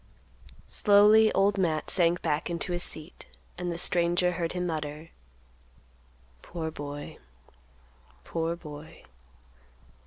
Slowly 0.65 1.31
Old 1.33 1.59
Matt 1.59 1.91
sank 1.91 2.23
back 2.23 2.49
into 2.49 2.71
his 2.73 2.81
seat 2.81 3.27
and 3.55 3.71
the 3.71 3.77
stranger 3.77 4.31
heard 4.31 4.53
him 4.53 4.65
mutter, 4.65 5.11
"Poor 6.41 6.71
boy, 6.71 7.19
poor 8.23 8.55
boy." 8.55 9.03